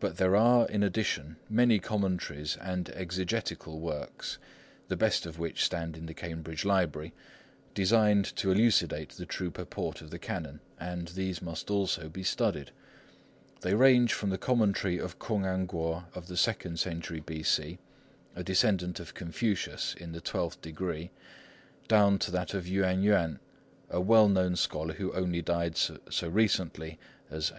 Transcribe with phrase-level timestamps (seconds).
[0.00, 6.06] But there are in addition many commentaries and exegetical works—the best of which stand in
[6.06, 12.08] the Cambridge Library—designed to elucidate the true purport of the Canon; and these must also
[12.08, 12.70] be studied.
[13.60, 17.78] They range from the commentary of K'ung An kuo of the second century B.C.,
[18.34, 21.10] a descendant of Confucius in the twelfth degree,
[21.88, 23.38] down to that of Yüan Yüan,
[23.90, 25.90] a well known scholar who only died so
[26.26, 26.92] recently
[27.26, 27.50] as 1849.